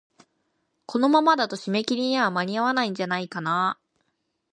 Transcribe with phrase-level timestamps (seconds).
[0.87, 3.79] このままだと、締め切りに間に合わないんじゃないかなあ。